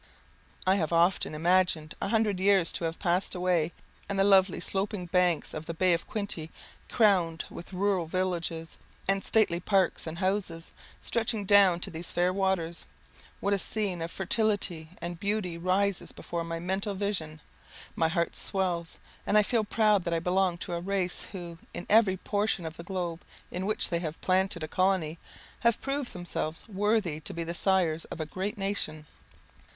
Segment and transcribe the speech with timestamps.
[0.65, 3.71] I have often imagined a hundred years to have passed away,
[4.09, 6.49] and the lovely sloping banks of the Bay of Quinte,
[6.89, 8.77] crowned with rural villages
[9.07, 12.85] and stately parks and houses, stretching down to these fair waters.
[13.41, 17.39] What a scene of fertility and beauty rises before my mental vision!
[17.95, 18.97] My heart swells,
[19.27, 22.75] and I feel proud that I belong to a race who, in every portion of
[22.75, 23.21] the globe
[23.51, 25.19] in which they have planted a colony,
[25.59, 29.05] have proved themselves worthy to be the sires of a great nation.